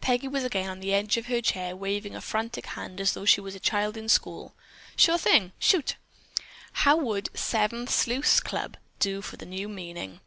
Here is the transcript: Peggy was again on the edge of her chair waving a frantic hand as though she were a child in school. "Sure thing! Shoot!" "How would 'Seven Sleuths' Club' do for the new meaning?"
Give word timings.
Peggy 0.00 0.26
was 0.26 0.42
again 0.42 0.70
on 0.70 0.80
the 0.80 0.94
edge 0.94 1.18
of 1.18 1.26
her 1.26 1.42
chair 1.42 1.76
waving 1.76 2.16
a 2.16 2.22
frantic 2.22 2.64
hand 2.64 2.98
as 2.98 3.12
though 3.12 3.26
she 3.26 3.42
were 3.42 3.50
a 3.50 3.58
child 3.60 3.94
in 3.98 4.08
school. 4.08 4.54
"Sure 4.96 5.18
thing! 5.18 5.52
Shoot!" 5.58 5.96
"How 6.72 6.96
would 6.96 7.28
'Seven 7.34 7.86
Sleuths' 7.86 8.40
Club' 8.40 8.78
do 9.00 9.20
for 9.20 9.36
the 9.36 9.44
new 9.44 9.68
meaning?" 9.68 10.20